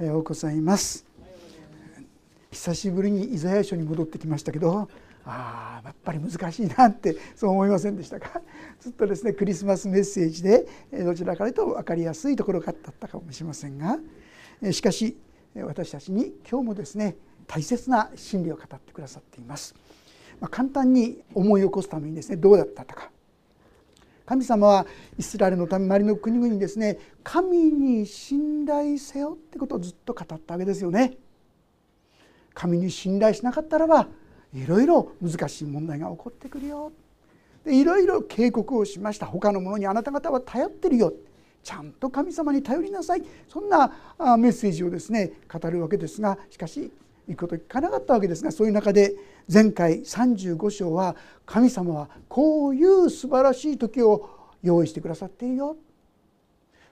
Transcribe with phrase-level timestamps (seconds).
[0.00, 1.04] おはようございます
[2.50, 4.88] 久しぶりにイザヤ書に戻ってきましたけど
[5.26, 8.40] ああやっぱり難しいなってそう思いませんでしたか？
[8.80, 10.66] ずっとですねクリスマスメッセージで
[11.04, 13.98] どちらかというと分かりやすいところがだったかもしれませんが
[14.72, 15.18] しかし
[15.54, 19.74] 私たちに今日もですね大切な真理を語ってくださっています。
[20.40, 23.10] まあ、簡単に思い起こすためにですねどうだったか
[24.30, 24.86] 神様は
[25.18, 31.16] イスラエルのため周りの国々にですね神に信頼せよってことをずっと語ったわけですよね。
[32.54, 34.06] 神に信頼しなかったらば
[34.54, 36.92] いろいろ難しい問題が起こってくるよ。
[37.64, 39.26] でいろいろ警告をしました。
[39.26, 41.12] 他のものにあなた方は頼ってるよ。
[41.64, 43.24] ちゃんと神様に頼りなさい。
[43.48, 43.88] そんな
[44.38, 46.92] メッセージをですね語るわけですがしかし
[47.30, 49.14] いくこと聞かなかったわけですがそういう中で
[49.52, 51.14] 前回35章は
[51.46, 54.28] 神様はこういう素晴らしい時を
[54.62, 55.76] 用意してくださっているよ。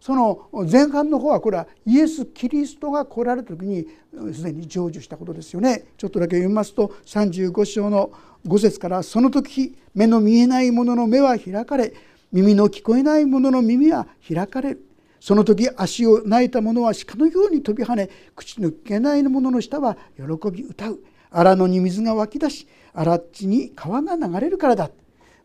[0.00, 3.84] その前半の方はこれはイエス・キリストが来られた時に
[4.32, 5.86] すでに成就したことですよね。
[5.96, 8.12] ちょっとだけ読みますと35章の
[8.46, 11.92] 5節から「その時目の見えない者の目は開かれ
[12.30, 14.84] 耳の聞こえない者の耳は開かれる」
[15.20, 24.90] その時足を泣いた者は鹿のように飛び跳ね口の聞けない者の下は喜び歌う荒野に水が湧き出し荒地に川が流れるからだ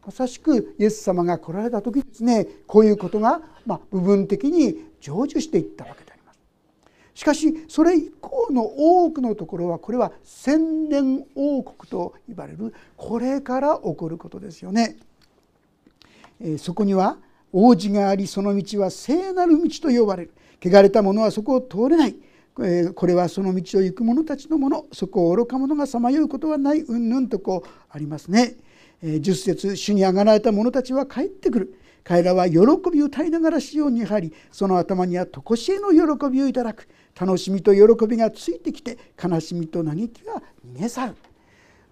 [0.06, 6.40] まさしくイエス様が来られた時ですねこういうことが、ま部分的に成就していったわけであります。
[7.14, 14.98] しかしそれ以降の多くのところはこれは千年王国と言われるこれから起こることですよね。
[16.42, 17.18] えそこには
[17.54, 20.34] 王子がありその道は聖なる道と呼ばれる。
[20.62, 22.16] 汚れた者はそこを通れない。
[22.56, 24.86] これはその道を行く者たちのもの。
[24.92, 26.82] そこを愚か者がさまようことはない。
[26.82, 28.56] うんぬんとこうありますね。
[29.04, 31.80] 10節主に上がられた者たちは帰ってくる。
[32.04, 32.58] 彼らは喜
[32.92, 36.88] びを歌いながらシオンに入りその頭には常しえの喜びをいただく。
[37.20, 41.16] 楽しみと喜びがついてきて悲しみと嘆きが逃げ去る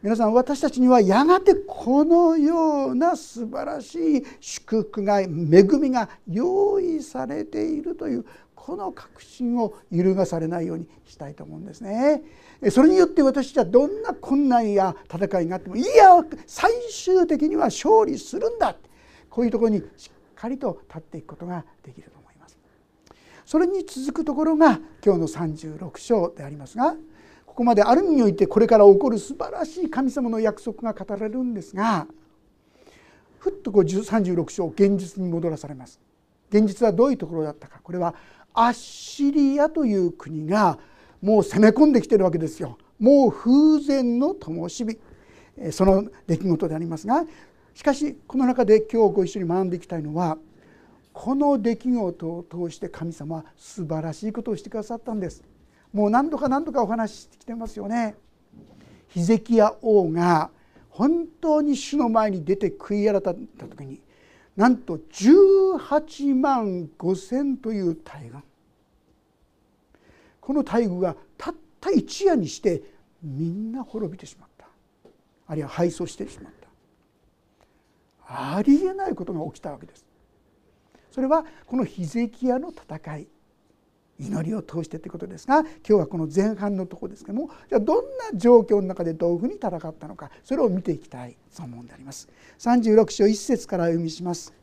[0.04, 8.26] 皆さん私たちにはやがてこのような素晴らしい祝福が恵みが用意されているという
[8.56, 12.24] この確信を揺るがされないようにしたいと思うんですね。
[12.72, 18.76] それによって私たちはどんな困難や戦いがあってもいや最終的には勝利するんだ
[19.30, 22.58] こういうところにしっかりと立っていくことができると思います。
[23.46, 26.96] それに続くところが今日の36章でありますが
[27.52, 32.08] ここまである意味においてこれから起こる素晴らしい神様の約束が語られるんですが
[33.40, 36.00] ふっとこう36章現実に戻らされます。
[36.50, 37.82] 現実はどういうところだったか。
[37.84, 38.16] これは
[38.54, 40.80] アッシリアという国が
[41.22, 42.78] もう攻め込んできてるわけですよ。
[43.00, 44.98] もう風前の灯火。
[45.72, 47.26] その出来事でありますが
[47.74, 50.38] しかしこの中で今日ご一緒に学んでいきたいのは
[51.12, 55.44] この出来事を通して神様は素晴らしいことをしてくださったんです。
[55.94, 58.16] もう何度か何度かお話ししてきてますよね。
[59.10, 60.50] ヒゼキヤ王が
[60.90, 64.02] 本当に主の前に出て悔い改った時に
[64.56, 68.44] なんと18万5,000という大軍
[70.40, 72.84] この大軍がたった一夜にして
[73.22, 74.68] みんな滅びてしまった。
[75.48, 76.70] あるいは敗走してしまった。
[78.58, 80.06] ありえないことが起きたわけです。
[81.12, 83.28] それはこのヒゼキヤの戦い。
[84.20, 92.30] 祈りを通してということですが今日はこの前半のところですけどもじゃあどんな状況の中でどういうふうに戦ったのかそれを見ていきたいと思うんであります。
[92.60, 94.54] 36章1節から読みします。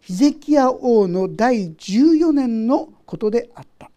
[0.00, 3.90] ヒゼキヤ王の第14年のことであった。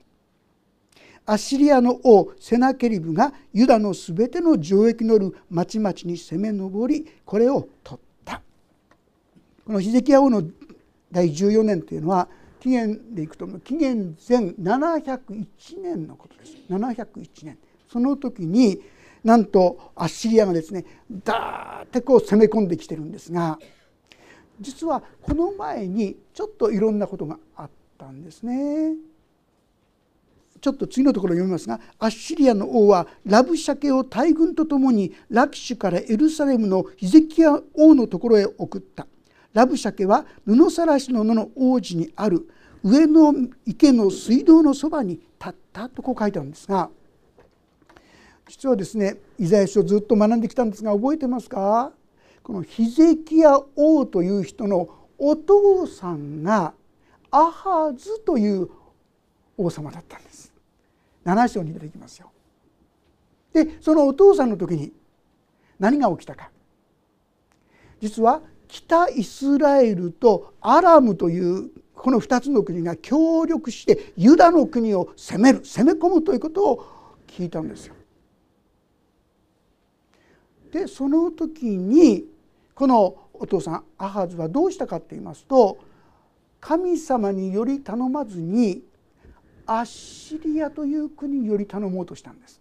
[1.25, 8.41] アッシリアの王セナケリブがユダのすべての城壁のる町々に攻め上りこれを取った
[9.65, 10.43] このヒゼキヤ王の
[11.11, 12.27] 第14年というのは
[12.63, 16.55] 紀元でいくと紀元前701年のことです。
[16.69, 17.57] 701年。
[17.89, 18.81] その時に
[19.21, 23.59] なんとアッシリアがですねダーッてこう攻め込んできてるんですが
[24.61, 28.95] 実はこの前にちょっといろんなことがあったんですね。
[30.61, 39.05] ちょっと次のところを読みますがアッシリアの王はラブシャケを大軍とともにラキシュからエルサレムのヒゼキヤ王のところへ送った。
[39.53, 42.49] ラブシャケは布さらしの野の王子にある
[42.83, 43.33] 上の
[43.65, 46.89] 池の水道のそばに立ったとこう書いてあるんですが
[48.47, 51.91] 実はですねイザヤ書をずっと学んできたんですが覚えてますか？
[52.41, 56.73] このヒゼキヤ王という人のお父さんが
[57.31, 58.69] アハズという
[59.55, 60.51] 王様だったんです。
[61.23, 62.31] 7章に出てきますよ。
[63.53, 64.91] でそのお父さんの時に
[65.79, 66.51] 何が起きたか。
[68.01, 68.41] 実は
[68.73, 76.85] 北イスラエルとアラムというこの2つの国が協力してユダの国を攻める攻め込むということを
[77.27, 77.93] 聞いたんですよ。
[80.71, 82.25] でその時に
[82.73, 85.77] このお父さんアハズはどうしたかって言いますと
[86.59, 88.81] 神様により頼まずに
[89.67, 92.59] アッシリアという国により頼もうとしたんです。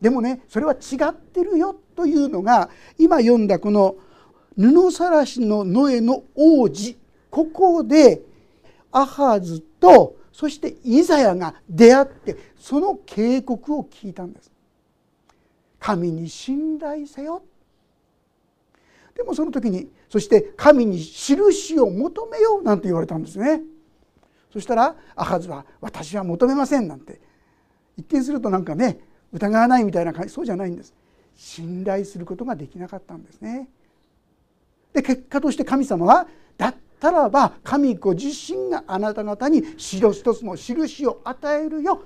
[0.00, 3.96] でもねそれは違ってるよというのが今読んだこの
[4.56, 6.96] 布さらしのノエの王子。
[7.30, 8.22] ここで
[8.90, 14.50] アハズとそしてイザヤが出会ってその警告を聞いたんです。
[15.78, 17.42] 神に信頼せよ。
[19.14, 23.62] でもその時にそして神に印を求めようなんて言われたんですね。
[24.52, 27.20] そしたらアハズは「私は求めません」なんて。
[27.98, 29.00] 一見するとなんかね
[29.32, 30.94] 疑わないみたいな感じそうじゃないんです。
[31.34, 33.68] 信頼することができなかったんですね。
[34.96, 36.26] で結果として神様は
[36.56, 42.02] だったらば神ご自身があなた方に白一つの印を与えるよ。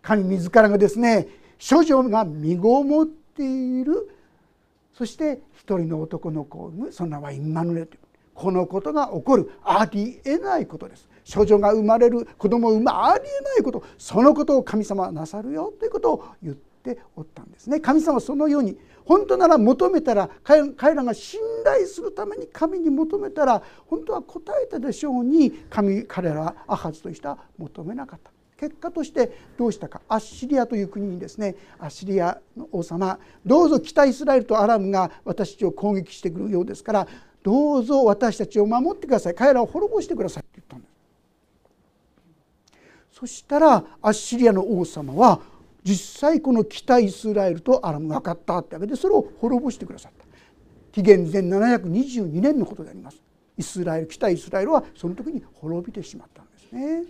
[0.00, 1.26] 神自らがですね
[1.58, 4.08] 処女が身ごもっている。
[4.92, 6.92] そして一人の男の子を産む。
[6.92, 8.00] その名はインマヌエルという
[8.32, 9.50] このことが起こる。
[9.64, 11.08] ありえないことです。
[11.34, 13.82] 処女が生まれる子供を産むありえないこと。
[13.98, 17.80] そのことを神様はなさるよということを言っておったんですね。
[17.80, 28.30] 神様はそのように本当なら求めたら彼らが信頼するために神に求めたら本当は答えたでしょうに神彼らはアハズとしては求めなかった。
[28.58, 30.00] 結果としてどうしたか。
[30.08, 37.08] アッシリアという国にですねアッシリアの王様どうぞ北イスラエルとアラムが私たちを攻撃してくるようですから
[37.42, 39.34] どうぞ私たちを守ってください。
[39.34, 40.92] 彼らを滅ぼしてくださいって言ったんです。
[43.18, 45.40] そしたらアッシリアの王様は
[45.84, 50.24] 実際この北イスラエルとアラムが分かったってわけでそれを滅ぼしてくださった
[50.92, 53.20] 紀元前722年のことであります
[53.56, 57.04] イスラエル北イスラエルはその時に滅びてしまったんですね。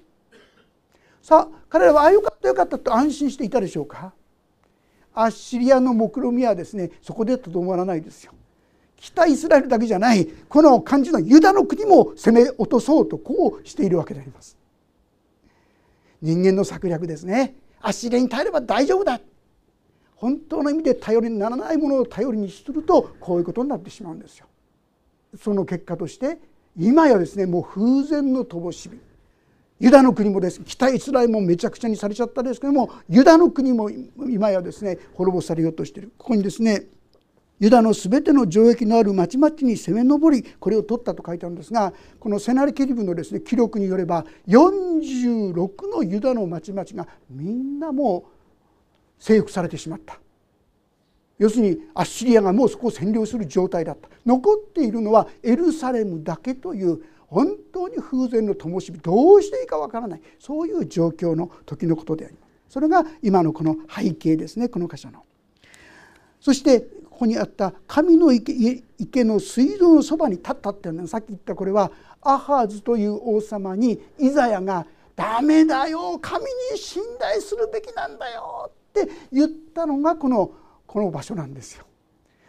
[1.23, 4.13] さあ彼らはああよかったよかったと安心していたでしょうか
[5.15, 8.33] アッシリアの目論見はですねそこでとどまらないですよ。
[8.97, 14.57] 北イスラエルだけじゃないこの漢字のユダの国も攻め落とそうとこうしているわけであります。
[16.21, 17.57] 人間の策略ですね。
[17.83, 19.21] アッシリアに耐えれば大丈夫だ。
[20.17, 24.47] 本当の意味で頼りにならないものを頼りにするとこういうことになってしまうんですよ。
[25.37, 26.39] その結果として
[26.79, 28.99] 今やですねもう風前の乏しみ
[29.81, 36.85] ユダの国もです北イスラエルもめちゃくちゃにされちゃったですけどもユダの国も今やですね滅ぼされようとしているここにですね
[37.63, 50.19] ユダのすべての城壁のある町々に攻め上りこれを取ったと書いてあるんですがこのセナリケリブのですね記録によれば46のユダの町々がみんなもう征服されてしまった。
[51.39, 54.09] 要するにアッシリアがもうそこを占領する状態だった。
[54.27, 62.73] 残っているのはエルサレムだけという本当に風前の灯火どうしていいかわからないそういう状況の時のことであります。
[62.75, 65.23] それが今のこの背景ですねこの箇所の。
[66.41, 80.51] そしてこにあった神の池池の水道のそばに立ったっていうのはさっき言ったこれはアハーズという王様にイザヤが「ダメだよ神に信頼するべきなんだよ」って言ったのがこの
[80.87, 81.85] この場所なんですよ。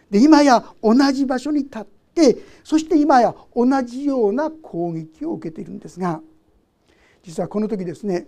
[0.10, 1.86] で今や同じ場所に立っ
[2.16, 6.22] てそして今や同じような攻撃を受けているんですが
[7.24, 8.28] 実はこの時ですね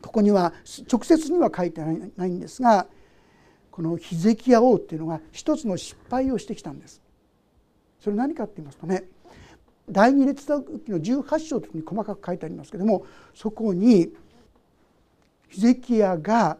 [0.00, 0.52] ここには
[0.90, 1.80] 直接には書いて
[2.16, 2.86] ないんですが
[3.74, 7.02] このヒゼキヤ王っていうのが一つの失敗をしてきたんです。
[7.98, 9.02] それ何かって言いますとね
[9.90, 13.04] 第二列記の18章というに細かく書いてありますけども
[13.34, 14.12] そこに
[15.48, 16.56] ヒゼキヤが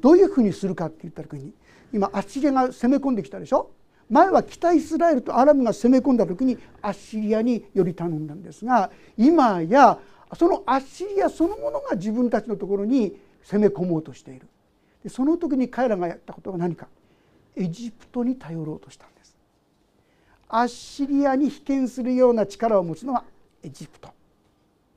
[0.00, 1.52] どういうふうにするかって言った時に
[1.92, 3.70] 今アッシリアが攻め込んできたでしょ？
[4.08, 9.98] 前は北イスラエルとアラムが攻め込んだ時にアッシリアにより頼んだんですが今や
[10.38, 13.14] そのアッシリアそのものが自分たちのところに
[13.44, 14.46] 攻め込もうとしている
[15.02, 16.88] でその時に彼らがやったことは何か。
[17.56, 19.36] エジプトに頼ろうとしたんです。
[20.48, 23.24] アッシリアに被験するような力を持つのは
[23.62, 24.10] エジプト。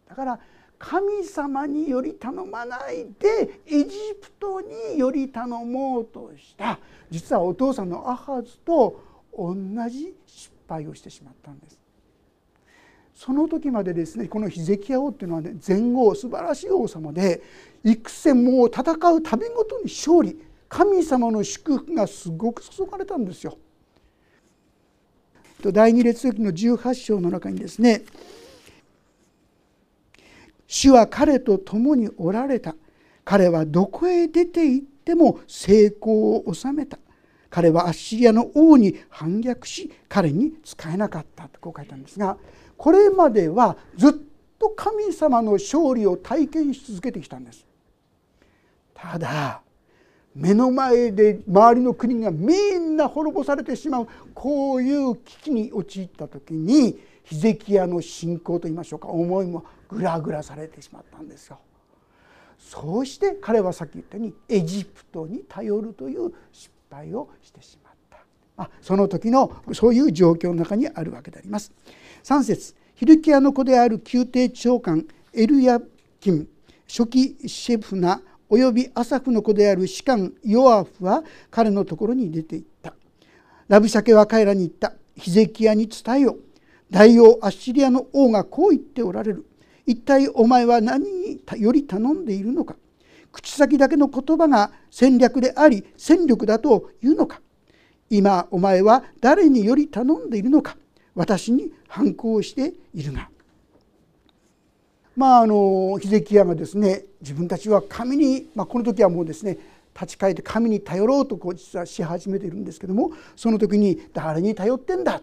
[0.08, 0.40] だから
[0.78, 6.80] 神様により頼まないでエジプトにより頼もうとした。
[7.10, 9.02] 実はお父さんのアハズと
[9.36, 9.56] 同
[9.90, 11.83] じ失敗をしてしまったんです。
[13.16, 17.42] その時までですねこのヒゼキヤ王っていうのはね前後素晴らしい王様で
[17.84, 23.58] 幾戦もう戦うたびごとに勝利神様の祝福がすごく注がれたんですよ。
[25.62, 28.04] 第二列記の18章の中にですね
[30.68, 32.76] 主は彼と共におられた
[33.24, 36.98] 彼はどこへ出て行っても成功を収めた
[37.50, 42.38] 彼はアッシリアの王に反逆し彼に仕えなかったとこう書いたんですが
[42.78, 44.14] これまではずっ
[44.60, 47.66] と神様の勝利を体験し続けてきたんです
[48.94, 49.62] ただ
[50.36, 61.60] 目の前で周りの国がみんな滅ぼされてしまうこういう危機に陥った時にヒゼキヤの信仰といいましょうか思いもぐらぐらされてしまったんですよ。
[62.58, 68.18] そうして彼はさっき言ったようにエジプトに頼るという失敗をしてしまった、
[68.56, 71.72] まあ、その時のそういう状況の中にあるわけであります。
[72.24, 75.82] 3節ヒルキヤの子である宮廷長官エルヤ
[76.22, 76.48] キン
[76.88, 82.94] 初期シェフナおよびアサフの子である士官ヨアフは彼のところに出て行った。
[83.68, 84.94] ラブシャケは彼らに言った。
[85.18, 86.38] ヒゼキヤに伝えよ
[86.90, 89.46] 大王アッシリアの王がこう言っておられる。
[89.86, 92.76] 一体お前は何により頼んでいるのか。
[93.32, 97.42] 口先だけの言葉が戦略であり戦力だというのか。
[98.10, 100.78] 今お前は誰により頼んでいるのか。
[101.16, 103.30] 私に反抗しているが。
[105.16, 109.60] まああのヒゼキヤがですね自分たちは神に、まあ、この時はもうですね
[109.94, 115.22] 立ち返って神に頼ろうとこう実はし始めているんですけどもその時に誰に頼ってんだ、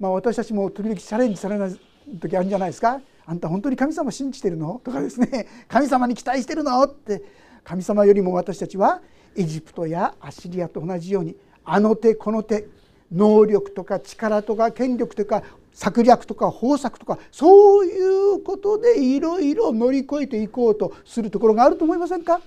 [0.00, 1.80] まあ、私たちも時々チャレンジされない
[2.18, 3.00] 時あるんじゃないですか？
[3.24, 4.80] あんた本当に神様信じてるの？
[4.82, 5.46] とかですね。
[5.68, 6.82] 神様に期待してるの？
[6.82, 7.22] って
[7.62, 9.02] 神様よりも私たちは
[9.36, 12.66] エジプトやアシリアと同じようにあの手この手
[13.12, 22.40] 能力とか力とか権力とか策略とか方策とかそういうことでいろいろ乗り越えていこうとするところがあると思いませんか？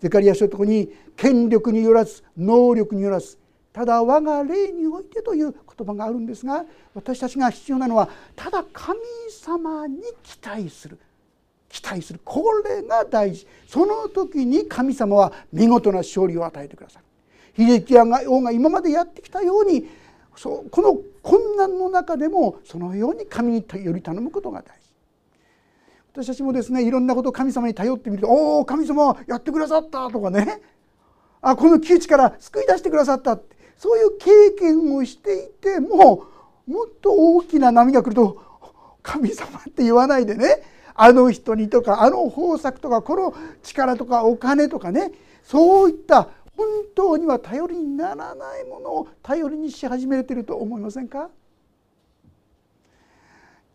[0.00, 3.36] ゼカリア書のとこに権力によらず能力によらず
[3.72, 8.98] ただ我が霊においてという言葉があるんですが私たちが必要なのはただ神
[9.30, 10.98] 様に期待する。
[11.68, 12.20] 期待する。
[12.24, 13.46] これが大事。
[13.68, 17.04] その時に神様は見事な勝利を与えてくださる。
[17.66, 19.88] 秀樹王が今までやってきたように
[20.36, 24.90] そうこの困難の中でもそのように神により頼むことが大事。
[26.12, 30.60] 私たちもですねいろんなことを神様に頼ってみると「おお神様やってくださった」とかね
[31.40, 36.24] 「あこの窮地から救い出してくださった」ってそういう経験をしていても
[36.66, 38.38] もっと大きな波が来ると
[39.02, 40.62] 「神様」って言わないでね。
[41.02, 45.12] あの人にとかあの方策とかこの力とかお金とかね。
[45.42, 51.30] そういった本当には頼りにならないものを頼りにし始めていると思いませんか？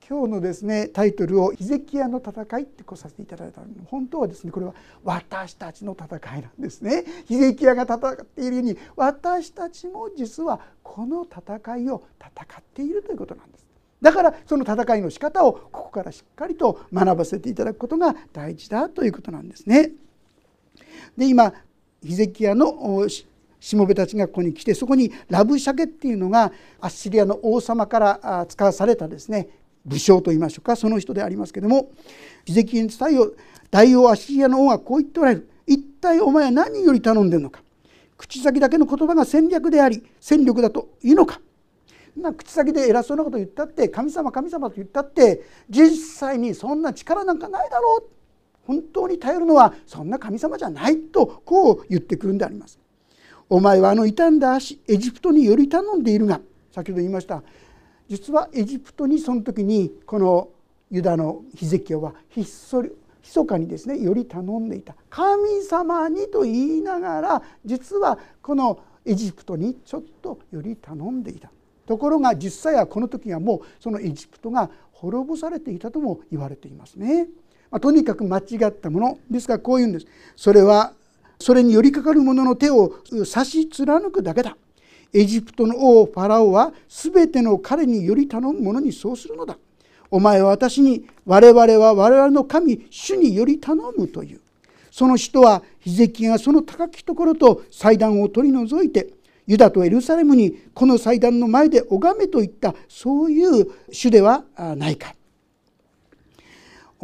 [0.08, 7.05] 今日のですねタイトルを「ヒゼキヤの戦い」ってこさせていただいたの本当はですねこれは私たちの戦いなんですね。
[7.25, 13.65] ヒゼキヤが戦っているように私たちも実はこの戦いを戦っているということなんです。
[14.00, 19.89] だからその戦いの仕方をここからしっかりと学ばせていただくことが大事だということなんですね。
[21.17, 21.51] で今
[22.05, 23.07] ヒゼキヤの
[23.59, 29.50] しもべたちがここに来てそこにラブシャケっていうのがアッシリアの王様から使わされたですね
[29.85, 31.91] 武将といいましょうかその人でありますけども
[32.45, 33.33] ヒゼキヤに伝えよ
[33.71, 35.50] 大王アッシリアの王はこう言っておられる。
[35.67, 37.62] 一体お前は何より頼んでるのか。
[38.17, 41.41] 口先だけの言葉が戦略であり戦力だというのか。
[42.15, 48.03] な口先で偉そうなこと言ったって神様神様と言ったって実際にそんな力なんかないだろう
[48.65, 52.79] 本当に頼るのはそんな神様じゃないとこう言ってくるんであります。
[53.50, 56.41] お前はあの傷んだ足エジプトにより頼んでいるが
[56.72, 57.43] 先ほど言いました
[58.10, 60.50] 実はエジプトにその時にこの
[60.89, 62.91] ユダのヒゼキヤはひっそり
[63.24, 71.51] 密かにですねより頼んでいた神様にと言いながら実はこのエジプトにちょっとより頼んでいた
[71.88, 77.27] ところが実際はこの時はもうそのエジプトが滅ぼされていたとも言われていますね。
[77.72, 79.19] まあ、とにかく間違ったもの。
[79.29, 80.05] ですからこういうんです。
[80.36, 80.93] それは
[81.39, 82.95] それに寄りかかる者の手を
[83.25, 84.55] 差し貫くだけだ。
[85.13, 89.57] エジプトの王ファラオは全ての彼により頼む者にそうするのだ。
[90.12, 94.41] お前は私に我々は我々の神主により頼むという。
[94.91, 99.10] その人はヒゼキがその高きところと祭壇を取り除いて
[99.45, 104.45] ユダとエルサレムにこの祭壇の前で拝めといったそういう主では
[104.77, 105.13] ないか。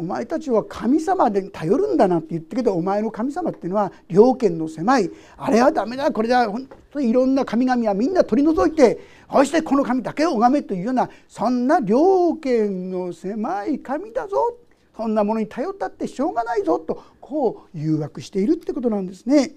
[0.02, 5.08] お前たちは神様で頼るんだなって言ってけどお前の神様っていうのは両権の狭い。
[5.36, 6.50] あれはダメだこれだ。
[6.50, 8.98] 本当にいろんな神々はみんな取り除いて
[9.30, 14.56] そしてこの神だけを拝めというようなそんな両権の狭い神だぞ。
[14.96, 16.80] そんなものに頼ったってしょうがないぞ。
[16.80, 19.52] とこう誘惑しているってことなんですね。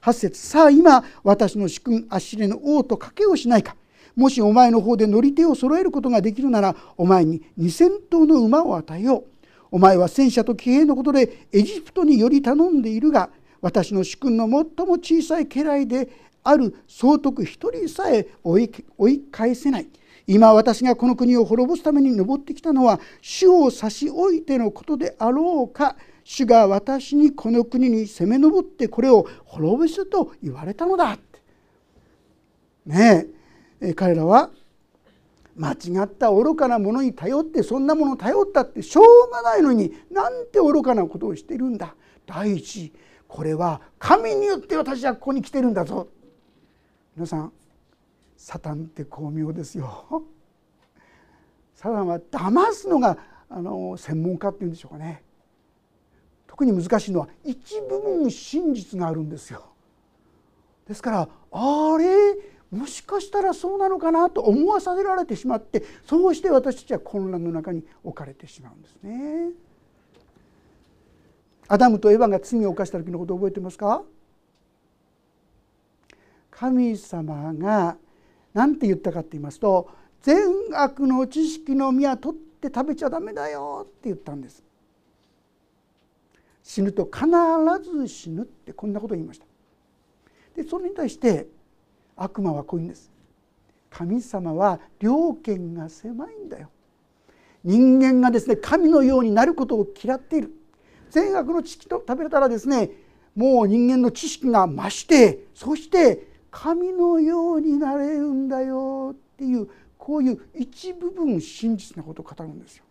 [0.00, 0.40] 8節。
[0.40, 3.76] さあ今私の主君アッシレの王と賭けをしないか。
[4.16, 9.24] もしお前の方で乗り手を揃えることができるならお前に2,000頭の馬を与えよう。
[9.70, 16.08] お前は戦車と騎兵のことでエジプトにより頼んでいるが私の主君の最も小さい家来で
[16.42, 18.58] ある総督一人さえ追
[19.08, 19.88] い返せない。
[20.26, 25.96] 今私がこの国を滅ぼすために登ってきたのは主を差し置いてのことであろうか。
[26.22, 31.18] 主が私にこの国に攻め上ってこれを滅ぼすと言われたのだ
[32.86, 33.26] ね
[33.80, 34.50] え彼らは
[35.60, 41.94] 間違った愚かなものに頼ってそんなもの頼ったってしょうがないのになんて愚かなことをしてるんだ。
[42.26, 42.94] 第一
[43.28, 46.08] これは神によって私はここに来てるんだぞ。
[47.14, 47.52] 皆さん
[48.38, 50.24] サタンって巧妙ですよ。
[51.74, 53.18] サタンは騙すのが
[53.50, 55.22] あの専門家っていうんでしょうかね。
[56.46, 59.66] 特に難しいのは一部分真実があるんですよ。
[60.88, 62.06] ですからあれ？
[62.70, 69.50] もしかしたらそうなのかなと思わさせられてしまってそうして私たちは混乱の中に置かれてしまうんですね。
[71.66, 74.02] アダムとエヴァが罪を犯した時のことを覚えてますか？
[76.50, 77.96] 神様が
[78.52, 79.88] 何て言ったかって言いますと
[80.22, 84.62] 善悪の知識の実は取って食べちゃダメだよって言ったんです。
[86.62, 87.26] 死ぬと必
[87.90, 89.46] ず死ぬってこんなことを言いました。
[90.54, 91.46] でそれに対して
[92.20, 93.10] 悪魔はこういうんです
[93.88, 96.70] 神様は両権が狭いんだよ
[97.64, 100.52] 人間がですね神のようになることを嫌っている
[101.10, 102.90] 善悪の知識と食べれたらですね
[103.34, 112.84] もう人間の知識が増してそして神のようになれるんだよっていうこういう一部分真実なことを語るんですよ。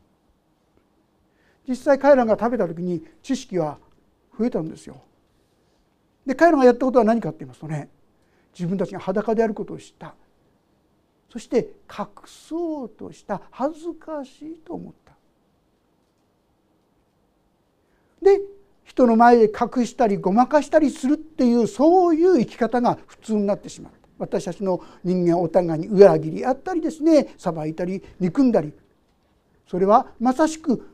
[1.67, 3.77] 実際彼らが食べた時に知識は
[4.37, 5.01] 増えたんですよ。
[6.25, 7.89] で彼らがやったことは何かって言いますとね
[8.59, 10.13] 自分たちが裸であることを知った。
[11.31, 15.13] そして隠そうとした恥ずかしいと思った。
[18.21, 18.41] で
[18.83, 23.99] 人の前で隠したりごまかしたりするっていうそういう生き方が普通になってしまった。
[24.17, 28.73] 私たちの人間お互いに裏切りあったりですね裁いたり憎んだり。
[29.67, 30.85] それはまさしく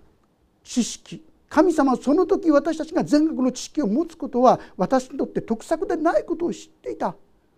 [0.64, 1.24] 知識。
[1.48, 7.16] 神様はその時私たちが全額の知識を持つことは私にとって得策でないことを知っていた。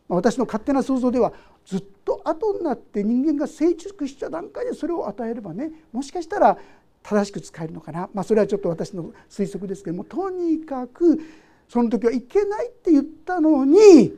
[0.08, 1.34] 私の勝手な想像では
[1.65, 6.58] ずっと後になって人間が成熟した段階でそれを与えればねもしかしたら
[7.04, 11.20] 正しく使えるのかな、まあ、それはちょっと私の推測ですけどもとにかく
[11.67, 14.13] その時はいけないって言ったのに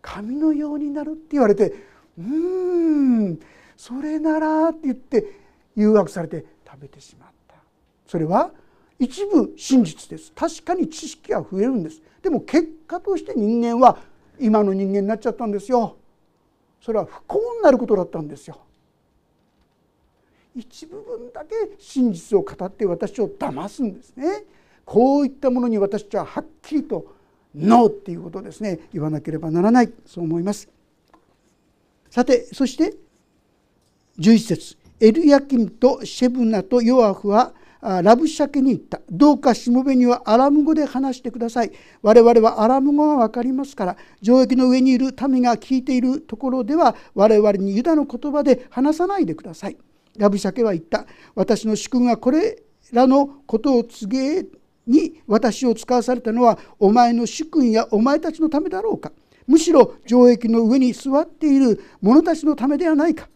[0.00, 1.74] 神のようになるって言われて
[2.18, 3.40] うーん
[3.76, 5.24] それならって言って
[5.76, 7.54] 誘惑されて食べてしまった。
[8.06, 8.50] それは
[8.98, 10.32] 一部真実です。
[10.34, 12.02] 確かに知識は増えるんです。
[12.20, 13.98] でも結果として人間は
[14.40, 15.96] 今の人間になっちゃったんですよ。
[16.80, 18.60] それは不幸になることだったんですよ。
[20.54, 24.44] 一部分だけ真実を語って私を騙すんですね。
[24.84, 27.14] こういったものに私たちははっきりと
[27.54, 28.80] ノーっていうことですね。
[28.92, 29.92] 言わなければならない。
[30.06, 30.68] そう思います。
[32.10, 32.94] さてそして
[34.18, 34.78] 11節。
[35.00, 39.00] エルヤキムとシェブナとヨアフはラブシャケに言った。
[39.10, 41.72] どうかしもべにはアラム語で話してください。
[42.02, 49.76] 我々はアラム語が分かりますから城壁の上にいる民が聞いているところでは我々にユダの言葉で話さないでください。
[50.16, 51.06] ラブシャケは言った。
[51.34, 52.62] 私の主君がこれ
[52.92, 54.46] らのことを告げ
[54.86, 59.12] に私を使わされたのはお前の主君やお前たちのためだろうか。
[59.46, 63.28] むしろ城壁の上に座っている者たちのためではないか。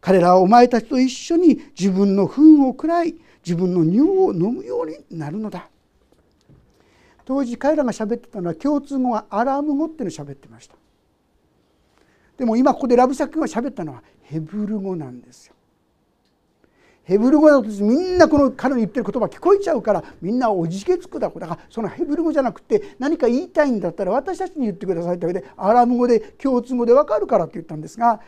[0.00, 5.68] 彼らはお前たちと一緒に自分の糞を食らい自分の尿を飲むようになるのだ。
[7.24, 10.74] 当時彼らが喋ってたのは共通語はアラーム語っていうのを喋ってました。
[12.36, 15.54] でも今ここでラブサックが喋ったのはヘブル語なんですよ。
[17.04, 28.20] ヘブル語だとみんなこの彼の言ってる言葉聞こえちゃうからみんなおじけつくだだからそのヘブル語じゃなくて何か言いたいんだったら私たちに言ってくださいってわけでアラーム語で共通語で分かるからって言ったんですが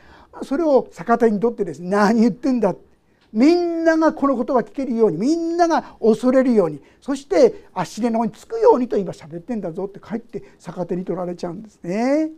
[0.42, 2.91] それを逆手にとってですね何言ってんだって
[3.32, 12.30] みんながこの言葉を聞けるようにみんなが恐れるようにそして足根の方につくようにと今喋ってんだぞって帰って逆手に取られちゃうんですね。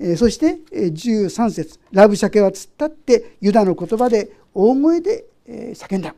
[0.00, 6.14] えそして13節ラブシャケは突っ立ってユダの言葉で大声で叫んだ。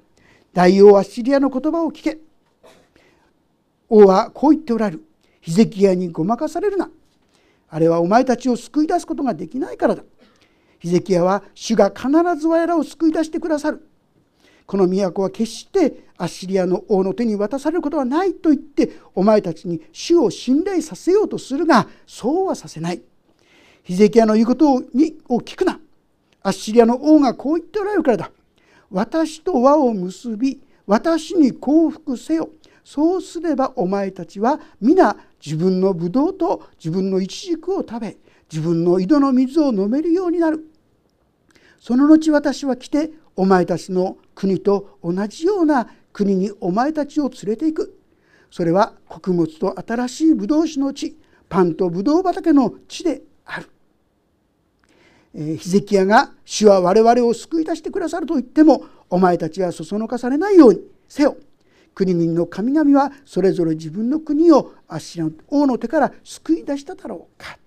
[0.54, 2.18] 大王アッシリアの言葉を聞け。
[3.90, 5.04] 王はこう言っておられる。
[5.40, 6.88] ヒゼキヤにごまかされるな。
[7.68, 10.04] あれはお前たちを救い出すことができないからだ。
[10.84, 13.88] ヒゼキヤは主が必ず我らを救い出してくださる。
[14.66, 23.00] この都は決してアッシリアの王の手に渡されることはないと言ってお前たちに主を信頼させようとするがそうはさせない。
[23.82, 25.80] ヒゼキヤの言うことをにを聞くな。
[26.42, 28.30] アッシリアの王がこう言っておられるからだ。
[28.90, 32.50] 私と輪を結び私に降伏せよ。
[32.84, 38.18] そうすればお前たちは皆自分のブドウと自分のイチジクを食べ
[38.52, 40.72] 自分の井戸の水を飲めるようになる。
[41.84, 48.00] その後私は来てお前たちの国と同じような国にお前たちを連れていく。
[48.50, 51.14] それは穀物と新しいブドウ酒の地
[51.46, 53.68] パンとブドウ畑の地である。
[55.34, 61.36] えヒゼキヤが「主は我々を救い出してくださる」と言ってもお前たちはそそのかされないようにせよ。
[61.94, 67.58] 国々の神々はそれぞれ自分の国をアッシラの王の手から救い出しただろうか。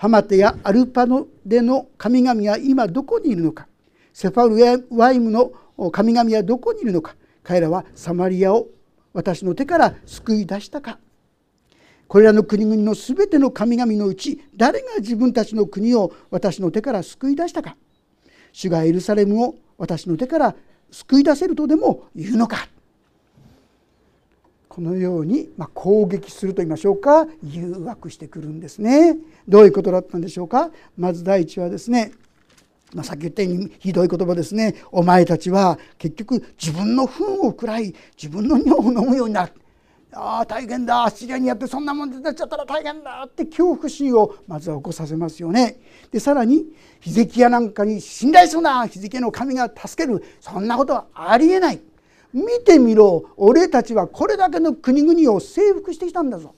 [0.00, 3.68] ハマテやアルパノでの神々は今どこにいるのか。
[4.14, 5.52] セファルワイムの
[5.92, 7.16] 神々はどこにいるのか。
[7.42, 8.68] 彼らはサマリアを
[9.12, 10.98] 私の手から救い出したか。
[12.08, 17.76] これらの国々のすべての神々のうち誰が自分たちの国を私の手から救い出したか。
[18.52, 20.54] 主がエルサレムを私の手から
[20.90, 22.70] 救い出せるとでも言うのか。
[24.80, 29.14] このように、ま攻撃すると言いましょうか誘惑してくるんですね。
[29.46, 30.70] どういうことだったんでしょうか。
[30.96, 32.12] まず第一はですね
[32.94, 34.74] まあ、さっき言ったようにひどい言葉ですね。
[34.90, 39.52] お前たちは結局自分の糞を食らい自分の尿を飲むようになる。
[40.14, 41.08] ああ大変だ。
[41.10, 43.24] シリアにやってそんなもん出ちゃったら大変だ。
[43.26, 45.76] って恐怖心をまずは起こさせますよね。
[46.10, 46.64] でさらに
[47.00, 48.86] ヒゼキヤなんかに信頼するな。
[48.86, 50.24] ヒゼキヤの神が助ける。
[50.40, 51.80] そんなことはありえない。
[52.32, 56.54] 見てみろ俺たちはこれだけの国々を征服してきたんだぞ。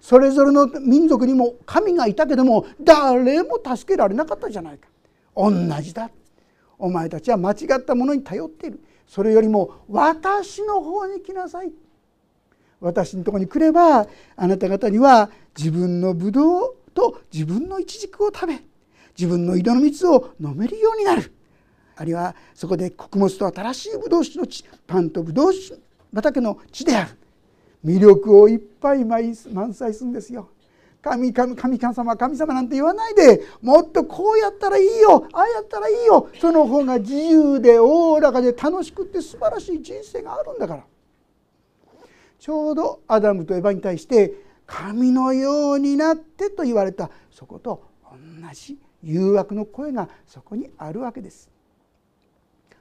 [0.00, 4.88] それぞれの民族にも神がいたけども誰も助けられなかったじゃないか。
[5.36, 5.50] 同
[5.80, 6.10] じだ。
[6.78, 8.80] お前たちは間違ったものに頼っている。
[9.06, 11.72] それよりも私の方に来なさい。
[12.80, 18.58] 私のとこに来ればあなた方には自分のブドウと自分のイチジクを食べ
[19.16, 21.33] 自分の井戸の蜜を飲めるようになる
[21.96, 25.80] あるいはそこで穀物と新しいブドウ酒の地パンとブドウ酒
[26.14, 27.10] 畑の地である
[27.84, 29.34] 魅力をいっぱい満
[29.74, 30.48] 載するんですよ。
[31.02, 40.84] 神神神様神様なんて言わないでもっとこうやったらいいよああやったらいいよその方が自由でおおらかで楽しくって素晴らしい人生があるんだから
[42.38, 44.32] ちょうどアダムとエヴァに対して
[44.66, 48.18] 神のようになってと言われたそこと同
[48.54, 51.53] じ誘惑の声がそこにあるわけです。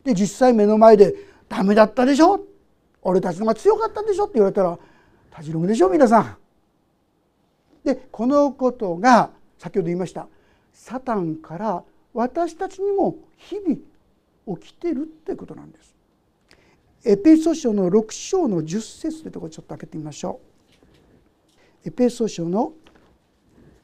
[0.04, 1.16] で実際目の前で
[1.48, 2.46] 「ダメだったでしょ？
[3.02, 4.78] 俺たちのが強かったでしょ」って言われたら
[5.32, 6.38] たじろぐでしょ皆さん。
[7.84, 10.28] でこのことが先ほど言いました
[10.72, 15.94] サタンから私たちにも日々起きてるってことなんです。
[17.06, 20.40] エペソ書の6章の10節というところちょっと開けてみましょ
[21.86, 21.90] う。
[21.90, 22.74] エペソ書の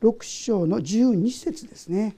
[0.01, 2.15] 6章の12節ですね。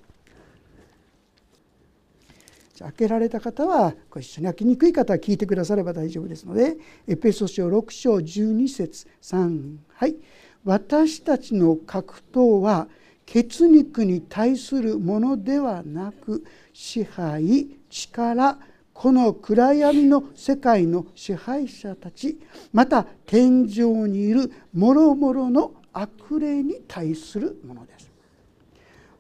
[2.84, 10.16] 開けられた方はご一緒に開きにくい方は聞いてくだされば大丈夫ですのでエペソ書6章12節3はい。
[10.64, 12.88] 私たちの格闘は
[13.26, 18.60] 血肉に対するものではなく支配力
[18.94, 22.38] この暗闇の世界の支配者たち
[22.72, 28.11] また天井にいるもろもろの悪霊に対するものです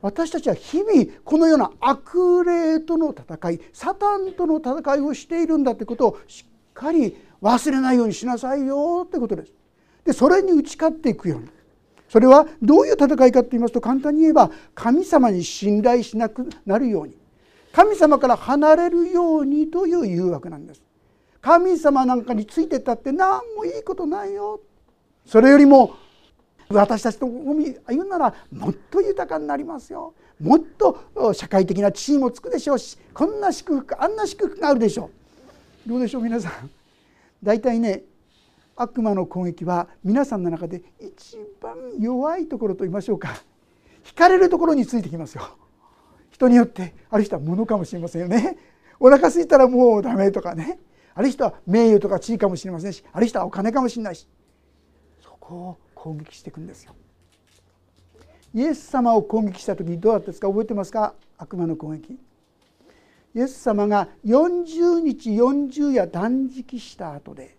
[0.02, 9.54] 私たちは日々このような悪霊との戦いサタンとの戦いをしているんだということをしっかり忘れないようにしなさいよということです。
[10.06, 11.50] でそれに打ち勝っていくように。
[12.10, 17.16] それはどういう戦いかと言いますと簡単に言えば神様に信頼しなくなるように。
[17.72, 20.82] 神様から離れるようにという誘惑なんです。
[21.42, 24.60] 神様なんかについてたって何もいいことないよ。
[25.26, 25.96] それよりも
[26.80, 30.14] 私たちと歩むならもっと豊かになりますよ。
[30.40, 35.10] もっと社会的な地位もつくでしょうしこんな祝福あんな祝福があるでしょ
[35.86, 35.90] う。
[35.90, 36.70] どうでしょう皆さん。
[37.44, 38.04] 大体ね
[38.76, 43.30] 悪魔の攻撃は皆さんの中で一番弱いところと言いましょうか。
[44.04, 45.44] 惹かれるところについてきますよ。
[46.32, 48.58] 人によってある人は物かもしれませんよね。
[49.00, 50.80] お腹空いたらもうダメとかね。
[51.14, 54.28] ある人は名誉とか地位かもしれませんしある人はお金かもしれないし。
[55.22, 56.96] そこを攻撃していくんですよ。
[58.56, 60.48] イエス様を攻撃した時どうだったですか？
[60.48, 61.14] 覚えてますか？
[61.38, 62.18] 悪魔の攻撃。
[63.36, 67.56] イエス様が40日40夜断食した後で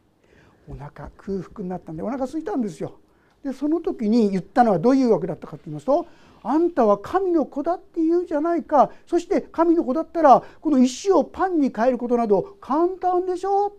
[0.69, 2.99] お腹空腹になったんでお腹空いたんですよ。
[3.45, 6.07] でその時に言ったのはどういうわけだったかと言いますと
[6.43, 8.91] あんたは神の子だって言うじゃないか。
[9.07, 13.73] そして神の子だったらこの石をパンに変えることなど簡単でしょ？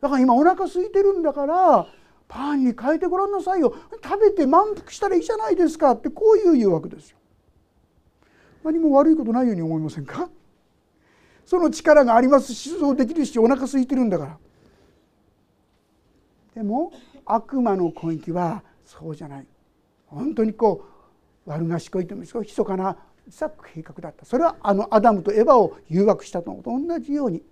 [0.00, 1.86] だから今お腹空いてるんだから
[2.28, 3.74] パンに変えてごらんなさいよ。
[4.04, 5.92] 食べて満腹したらいいじゃないですか。
[5.92, 7.18] ってこういう誘惑ですよ。
[8.62, 10.28] 何も悪いことないように思いませんか？
[11.46, 14.38] その力がありますしそうできるしお腹空いてるんだから。
[16.54, 16.92] でも
[17.24, 19.46] 悪魔の攻撃はそうじゃない。
[20.06, 20.84] 本当にこ
[21.46, 22.98] う悪賢いというんですか密かな
[23.74, 24.26] 計画だった。
[24.26, 27.42] それはあのアダムとエヴァを誘惑したのと同じように。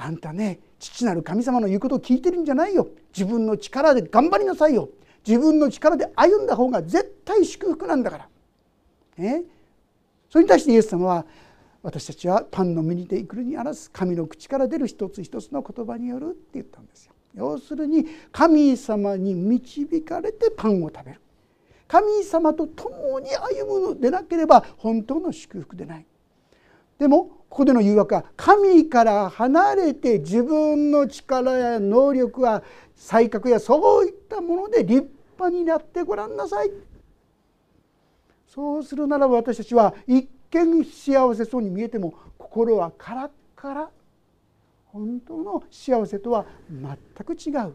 [0.00, 2.88] あんたね父なる神様の言うことを聞いてるんじゃないよ。
[3.12, 4.88] 自分の力で頑張りなさいよ。
[5.26, 8.28] 自分の力で歩んだ方が絶対祝福なんだから。
[9.16, 9.42] ね、
[10.30, 11.26] それに対してイエス様は
[11.82, 17.12] 私たちはパンの身にていくるにあらず神の口から出る一つ一つの言葉によるって言ったんですよ。
[17.34, 21.20] 要するに神様に導かれてパンを食べる。
[21.88, 23.30] 神様と共に
[23.64, 26.06] 歩むのでなければ本当の祝福でない。
[26.98, 32.62] でもここでの誘惑は神から離れて自分の力や能力や
[32.94, 35.08] 才覚やそういったもので立
[35.38, 36.70] 派になってごらんなさい。
[38.46, 43.90] そうするならば私たちは一見幸せそうに見えても心はカラッカラ。
[44.86, 47.74] 本当の幸せとは全く違う。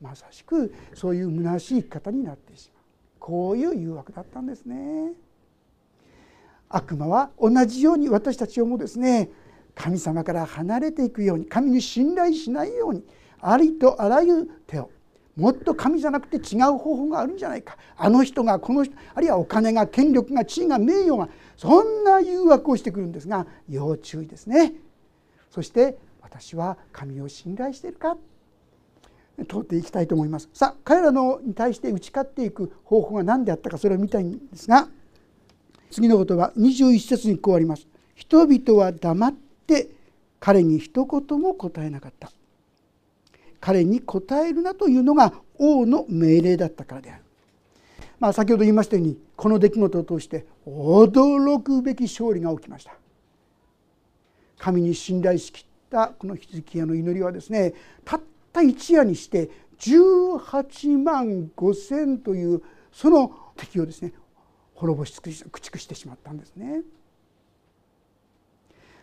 [0.00, 2.84] まさしくそういう虚しい生き方になってしまう。
[3.18, 5.12] こういう誘惑だったんですね。
[6.68, 9.30] 悪魔は同じように私たちをもですね
[9.74, 13.04] 神様から離れていくように神に信頼しないように
[13.40, 14.90] ありとあらゆる手を
[15.36, 17.76] もっと神じゃなくて違う方法があるんじゃないか。
[17.96, 24.72] あの人がこの人あるいはお金が権力が地位が名誉がそんな誘惑をしてくるんですが要注意ですね。
[25.50, 28.16] そして私は神を信頼しているか。
[29.48, 30.48] 通っていきたいと思います。
[30.52, 34.88] さあ彼らのに対して打ち勝っていく方法が何であったかそれを見たいんですが
[35.90, 37.86] 次の言葉21節にこうあります。
[38.14, 39.34] 人々は黙っ
[39.66, 39.88] て
[40.40, 42.30] 彼に一言も答えなかった。
[43.60, 47.22] 彼に答えるなというのが王の命令だったからである。
[48.18, 52.92] まあ先ほど言いましたようにこの出来事を通して驚くべき勝利が起きました。
[54.58, 57.74] 神に信頼しきったこのヒズキヤの祈りはですね
[58.04, 58.20] たっ
[58.52, 64.12] た一夜にして18万5千というその敵をですね
[64.78, 66.82] 滅ぼし尽くし駆逐してしまったんですね。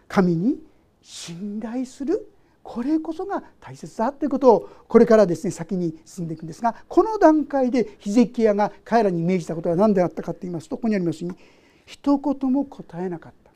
[0.08, 0.58] 神に
[1.02, 2.32] 信頼する
[2.64, 11.38] これこそが大切だということをこれからですね先に進んでいくんですがこの段階でヒゼキヤが彼らに命じたことは何であったかと言いますとここにありますように
[11.86, 13.52] 一言も答えなかった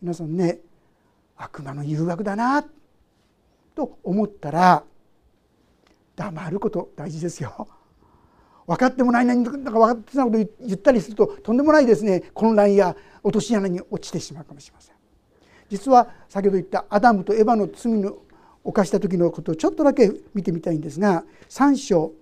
[0.00, 0.60] 皆さんね
[1.36, 2.64] 悪魔の誘惑だな
[3.74, 4.84] と思ったら
[6.14, 7.68] 黙ること大事ですよ。
[8.66, 12.24] 分かってもない何だか分かってないことを言ったりするととんでもないですね。
[12.34, 14.94] 混乱や落とし穴に落ちてしまうかもしれません。
[15.68, 18.18] 実は先ほど言ったアダムとエヴァの罪の
[18.64, 22.12] 犯した時のことをちょっとだけ見てみたいんですが3章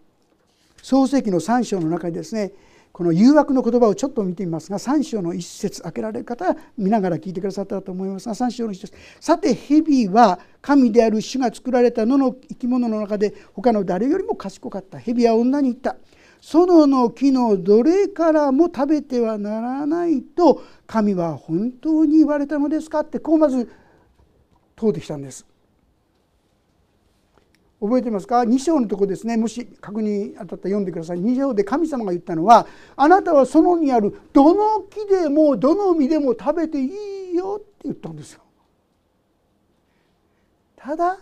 [0.83, 2.52] 創世紀の3章の中にですね
[2.92, 14.98] この誘惑の言葉をちょっと見てみますが3章の一節開けられる方は見ながら聞いてくださったと思いますが3章の一節さて蛇は神である主が作られた野の生き物の中で他の誰よりも賢かった。
[14.98, 15.96] 蛇は女に言った。
[16.46, 23.00] 園の木のどれからも食べてはならないと神は本当に言われたのですか？
[23.00, 23.70] ってこうまず
[24.76, 25.46] 問うてきたんです。
[27.80, 36.90] 覚えてますか？2章のとこですねもし確認当たったら読んでください2章で神様が言ったのはあなたは園にあるどの木でもどの実でも食べてい
[37.33, 38.42] いよって言ったんですよ。
[40.76, 41.18] ただ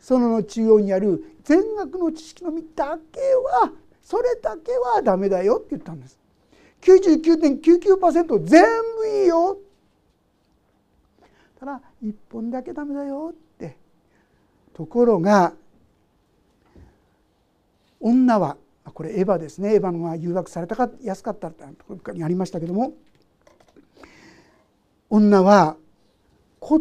[0.00, 3.20] 園の中央にある全額の知識の実だけ
[3.62, 3.70] は
[4.02, 6.18] それだけはダメだよって言ったんです。
[6.82, 8.64] 99.99%全
[8.98, 9.58] 部いいよ。
[11.58, 13.76] ただ1本だけダメだよって
[14.74, 15.52] ところが
[18.00, 18.56] 女は
[18.94, 19.74] これエヴァですね。
[19.74, 22.94] エヴァのが誘惑されたか安かったところにありましたけども
[25.08, 25.76] 女は
[26.58, 26.80] 答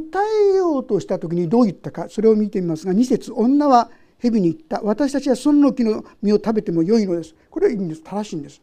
[0.53, 3.31] えようとした時にどう言ったかそれを見てみますが2節。
[3.33, 4.81] 女は蛇に言った。
[4.83, 7.35] 私たちはその木の実を食べてもよいのです。
[7.49, 8.03] これはいいんです。
[8.03, 8.61] 正しいんです。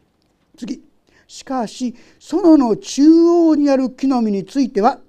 [0.57, 0.83] 次。
[1.27, 5.01] しかし園の中央にある木の実については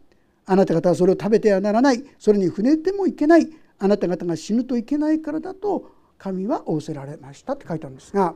[0.46, 2.04] あなた方はそれを食べてはならない。
[2.18, 3.48] それに触れてもいけない。
[3.78, 7.54] あなた方が死ぬといけないからだと神は仰せられました。
[7.54, 8.34] って書いてあるんですが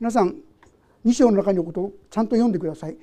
[0.00, 0.36] 皆さん
[1.04, 2.96] 2章の中のことをちゃんと読んでください。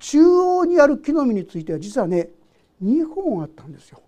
[0.00, 2.30] 中央にある木の実については実はね
[2.82, 4.00] 2本あったんですよ。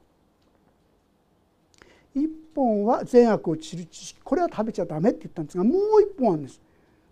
[2.56, 6.60] 本は善悪を知る知識これは食べちゃダメって言ったんですがもう一本あるんです。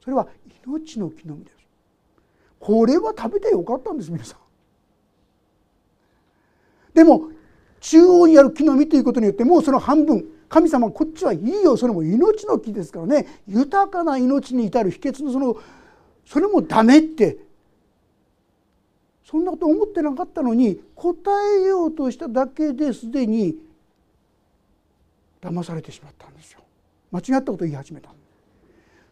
[0.03, 0.27] それは
[0.67, 1.57] 命の木の実です。
[2.59, 4.39] これは食べてよかったんです皆さん。
[6.95, 7.29] でも
[7.81, 11.77] 中央にある木の実ということによってもうその半分神様こっちはいいよ。
[11.77, 13.27] それも命の木ですからね。
[13.47, 15.57] 豊かな命に至る秘訣のその
[16.25, 17.39] それもダメって
[19.25, 21.15] そんなこと思ってなかったのに答
[21.59, 23.57] えようとしただけですでに
[25.45, 26.61] 騙されてしまったんですよ
[27.13, 28.11] 間違ったことを言い始めた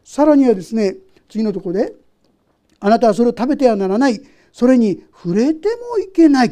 [0.03, 0.97] さらにはですね
[1.29, 1.95] 次のところで
[2.81, 4.21] 「あなたはそれを食べてはならない
[4.53, 6.51] それに触れてもいけない」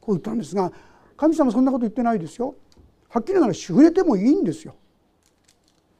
[0.00, 0.72] こう言ったんですが
[1.16, 2.56] 神様そんなこと言ってないですよ。
[3.08, 4.74] はっきり言うなら触れてもいいんですよ。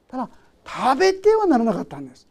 [0.09, 0.29] ただ
[0.65, 2.27] 食べてはならなかったんです。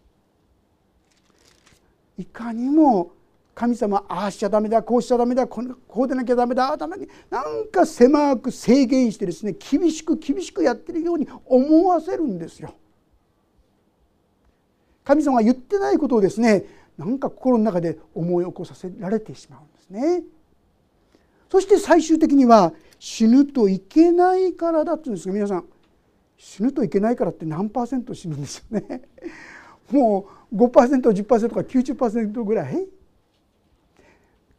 [2.19, 3.13] いかにも
[3.55, 6.97] 神様ああしちゃダメだこうしちゃダメだこうでなきゃダメだああダメ
[7.31, 12.75] なんか狭く制限してですね厳しく厳しくやってるように思わせるんですよ。
[15.05, 16.65] 神様が言ってないことをですね
[16.99, 20.23] なんか心の中で思い起こさせられてしまうんですね。
[21.51, 25.65] そして最終的には死ぬといけないからだって言うんですが皆さん
[26.37, 29.03] 死ぬといけないからって何パーセント死ぬんですよね。
[29.91, 32.89] もう 5%10% か90%ぐらい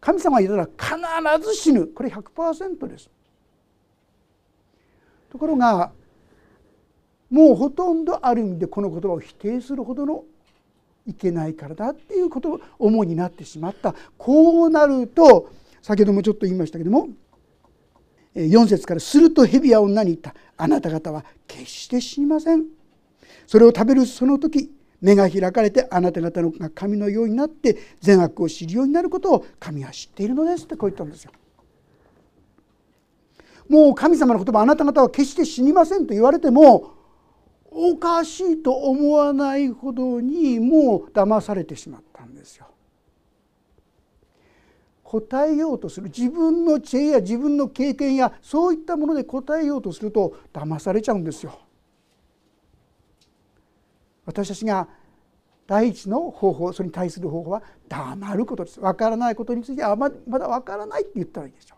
[0.05, 1.87] 神様が言ったら必ず死ぬ。
[1.87, 3.09] これ100%です。
[5.31, 5.91] ところが
[7.31, 10.23] もうほとんどある意味でこの言葉を否定するほどの
[11.07, 13.95] いけないからだっていうことを主になってしまった。
[14.15, 15.49] こうなると
[15.81, 17.09] 先ほどもちょっと言いましたけども
[18.35, 20.35] 4節から「すると蛇は女に言った。
[20.55, 22.65] あなた方は決して死にません」
[23.47, 24.71] それを食べるその時
[25.05, 31.31] 目が開かれてあなた方のが神のようになって善悪を知るようになることを神は知っているのですってこう言ったんですよ。
[33.69, 36.91] もう神様の言葉あなた方は決して死にませんと言われても
[37.69, 42.65] おかしいと思わないほどにもう騙されてしまったんですよ。
[45.03, 51.59] 答えようとする自分の知恵や自分の経験やそういったもので答えようとすると騙されちゃうんですよ。
[54.25, 54.87] 私たちが
[55.67, 61.77] 第一の方法それに対する方法は黙ることです分からないことについてはまだ分からないって言ったらいいでしょう。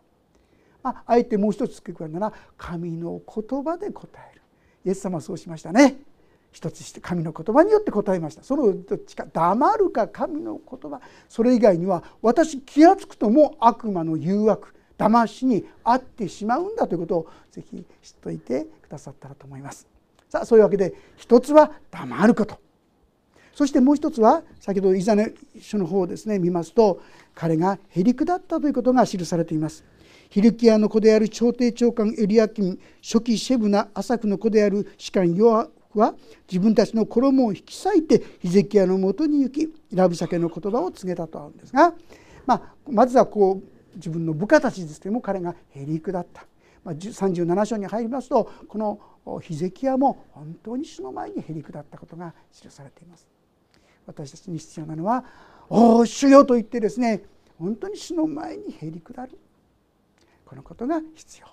[0.83, 4.41] まあ、あえてもう一つ付け加えるなら神の言葉で答える
[4.85, 5.97] イエス様はそうしましたね。
[6.51, 19.96] 一つして神の言葉によって答えましたそのどっちか黙るか神の言葉それ以外には私気が付くともう悪魔の誘惑騙しに遭ってしまうんだということをぜひ知っておいてくださったらと思います。
[20.29, 22.59] さあそういうわけで一つは黙ること
[23.53, 27.01] そしてもう一つは先ほどイザネ書の方をですね見ますと
[27.33, 29.83] 彼がへりくだったということが記されています。
[30.29, 36.13] ヒルキアの子である朝廷長官エリアキン初期シェブナアサクの子である士官ヨアフは
[36.51, 41.93] 自分たちの衣を引き裂いてヒゼキヤのもとに行きラブシャケの言葉を告げたとあるんですが、
[42.45, 46.45] まあ、まずはこう自分の部下たちですけども彼がへりくだった、
[46.83, 48.99] まあ、37章に入りますとこの
[49.41, 53.27] ヒゼキヤも本当に主の前にへりくだったことが記されています。
[54.05, 55.25] 私たちに必要なのは
[55.69, 57.23] 「おお主よ」と言ってですね
[57.59, 59.37] 本当に主の前にへりくだる
[60.45, 61.47] このことが必要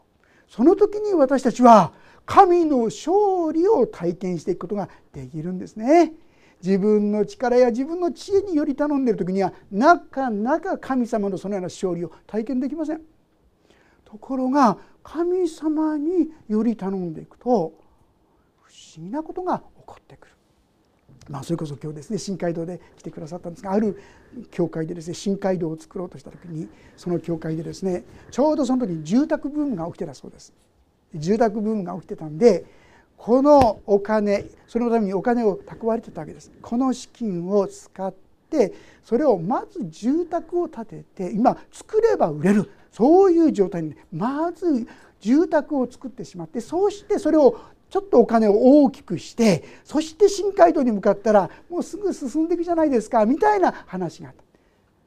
[0.49, 1.93] その時に私たちは
[2.25, 6.15] 神の勝利を体験していくことができるんですね。
[6.63, 13.03] 自分の力や自分の知恵により頼んでいる時にはなかなか神様のそのような勝利を体験できません。
[14.05, 17.73] ところが神様により頼んでいくと
[18.63, 20.33] 不思議なことが起こってくる。
[21.29, 23.99] まあ、それこそ今日ですね新街道で来てくださったんですがある
[24.51, 30.53] 教会でですね新街道を作ろうとした時にその教会でですねちょうどその時に住宅ブームが起きてたそうです。
[31.15, 32.65] 住宅ブームが起きてたんで
[33.17, 38.13] このお金そのためにお金を蓄えてたわけですこの資金を使っ
[38.51, 44.87] てそれをまず住宅を建てて今作れば売れるそういう状態にまず
[45.19, 47.59] 住宅を作ってしまってそうしてそれを
[47.91, 54.45] ちょっとお金を大きくしてそして新街道に向かったらもうすぐ進んでいくじゃないですかみたいな話があった。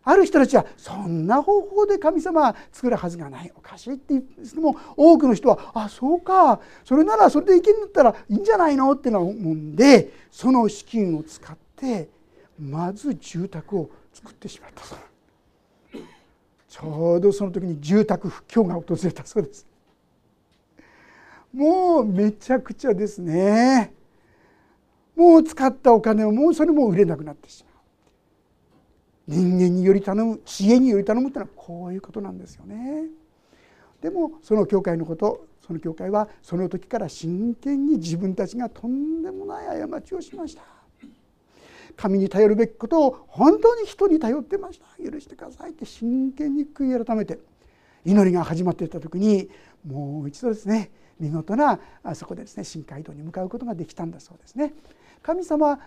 [0.03, 8.91] ある人たちはそんな方法で神様は作るはずがないおかしいって言っても多くの人はあそうかそれならそれでいけるんだったらいいんじゃないの？
[8.91, 12.09] っての思うんでその資金を使って
[12.57, 14.99] まず住宅を作ってしまったそう
[16.67, 19.65] ちょうどその時に住宅不況が訪れたそうです
[21.53, 23.93] もうめちゃくちゃですね
[25.15, 27.77] もう使ったお金をもうそれも売れなくなってしまう
[29.27, 33.07] 人間により頼む知恵により頼むっていうのはこういうことなんですよね。
[34.01, 40.61] でもその教会のことその教会はその時から真剣に自分たちがとんでもない過ちをしました。
[41.97, 44.85] 神に頼るべきことを本当に人に頼ってました。
[45.03, 45.71] 許してください。
[45.71, 47.39] って真剣に悔い改めて
[48.05, 49.49] 祈りが始まっていた時に
[49.85, 54.73] もう一度ですね見事なあそこでですね深海道に向かうことができたんだそうですね。
[55.23, 55.79] 神様は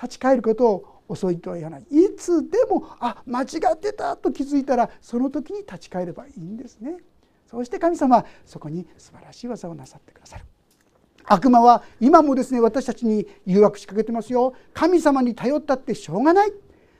[0.00, 1.82] 立ち返ることを遅いとは言わない。
[1.82, 6.96] いつでもあ間違ってたと気づいたらその時に立ち返ればいいんですね。
[7.50, 10.44] そして神様そこに素晴らしい技をなさってくださる。
[11.26, 14.54] 悪魔は今もですね私たちに誘惑しかけてますよ。
[14.72, 16.52] 神様に頼ったってしょうがない。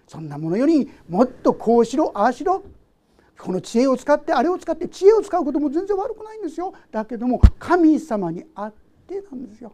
[0.06, 2.62] そんなものよりもっとこうしろああしろ。
[3.38, 6.74] この知恵を使ってあれを使って知恵を使うことも全然悪くないんですよ。
[6.90, 8.74] だけども神様にあっ
[9.06, 9.72] てなんですよ。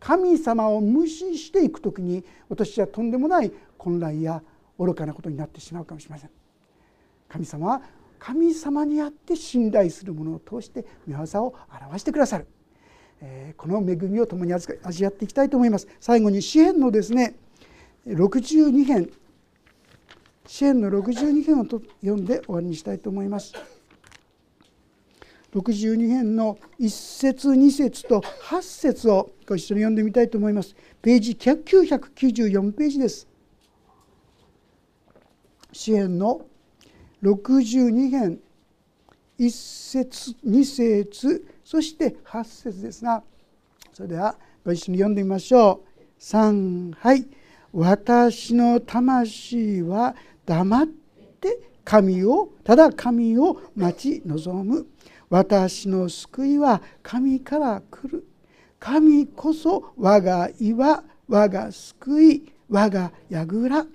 [0.00, 4.42] 神様を無視していく時に私はとんでもない混乱や
[4.78, 6.30] 愚かなことになってしまうかもしれません。
[7.28, 7.82] 神様は
[8.18, 11.54] 神様にあって信頼するものを通して御業を
[11.88, 12.46] 表してくださる、
[13.56, 15.86] この恵みを共に味わっていきたいと思います。
[16.00, 17.34] 最後に詩篇のですね
[18.06, 19.10] 62編。
[20.46, 23.54] 詩篇の62編をと読んで終わりにしたいと思います。
[25.54, 30.74] 62編の1節2節と8節をご一緒に読んでみたいと思います。
[31.02, 33.28] ページ994ページです。
[35.72, 36.46] 詩篇の
[37.22, 38.40] 62編。
[39.38, 43.22] 1節2節そして8節ですが
[43.92, 45.92] それではご一緒に読んでみましょう。
[46.20, 47.26] 3はい。
[47.72, 50.14] 私の魂は
[50.46, 54.86] 黙って神をただ神を待ち望む。
[55.28, 58.26] 私の救いは神から来る。
[58.78, 63.86] 神こそ我が岩我が救い我が櫓。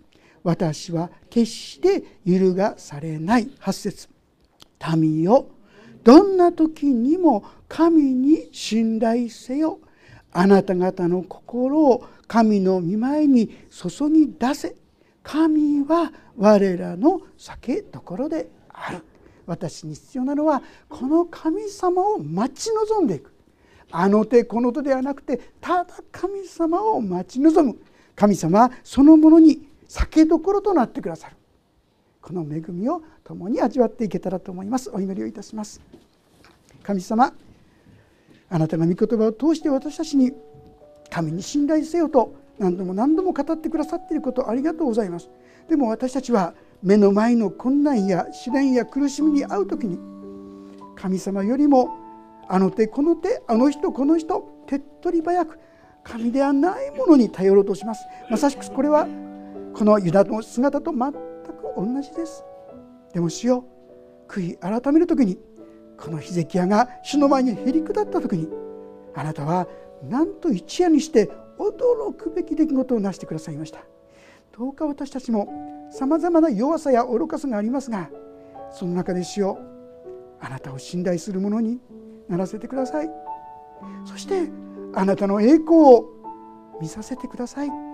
[0.44, 3.48] 私は決して揺るがされない。
[3.48, 4.10] 8節。
[4.98, 5.48] 民よ
[6.04, 9.80] どんな時にも神に信頼せよ。
[10.32, 14.76] あなた方の心を神の御前に注ぎ出せ。
[15.24, 19.04] 神は我らの酒どころである。
[19.46, 23.34] 私に必要なのはこの神様を待ち望んでいく。
[23.90, 27.80] あの手この手ではなくてただ神様を待ち望む。
[28.16, 31.36] 神様そのものに酒どころとなってくださる。
[32.22, 34.90] この恵みを共に味わっていけたらと思います。
[34.90, 35.82] お祈りをいたします。
[36.84, 37.34] 神様
[38.50, 40.32] あなたが御言葉を通して私たちに
[41.10, 45.30] 神に信頼せよと何度も何度も語ってくださっていることありがとうございます。
[45.70, 50.00] でも私たちは目の前の困難や試練や苦しみに遭う時に
[50.96, 51.90] 神様よりも
[52.48, 55.60] あの手この手あの人この人手っ取り早く
[56.04, 58.06] 神ではないものに頼ろうとします。
[58.30, 59.08] まさしくこれは
[59.74, 61.18] このユダの姿と全く
[61.78, 62.44] 同じです。
[63.14, 63.66] でも主よ
[64.28, 65.38] 悔い改める時に
[65.98, 68.48] このヒゼキヤが主の前にへり下った時に
[69.16, 69.68] あなたは
[70.04, 71.30] なんと一夜にして
[71.60, 73.80] 驚くべき出来事を成してくださいました。
[74.58, 78.10] どうか私たちもさまざまな弱さや愚かさがありますが
[78.72, 79.60] その中で主よ
[80.40, 81.80] あなたを信頼する者に
[82.28, 83.10] ならせてください。
[84.06, 84.50] そして
[84.94, 86.06] あなたの栄光を
[86.82, 87.87] 見させてください。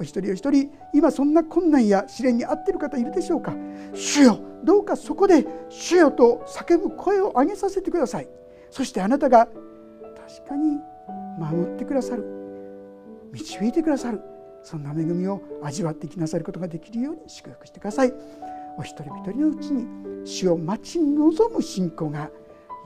[0.00, 3.54] お一人お一人今そんな困難や試練に遭っている方いるでしょうか？
[3.94, 8.28] 主よどうかそこで主よと叫ぶ声を上げさせてください。
[8.70, 10.78] そしてあなたが確かに
[11.38, 12.24] 守ってくださる。
[13.32, 14.20] 導いてくださる。
[14.62, 18.12] そんな恵みを味わってきなさることができるように祝福してください。
[18.76, 19.86] お一人一人のうちに
[20.24, 22.30] 主を待ち望む信仰が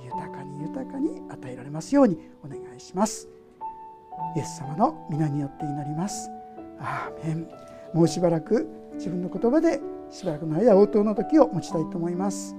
[0.05, 3.29] 豊かに豊かに与えられますようにお願いします。
[4.37, 6.31] イエス様の皆によって祈ります。
[6.81, 7.49] アーメン
[7.93, 12.55] もうしばらく自分の言葉でしばらくの間応答の時を持ちたいと思います。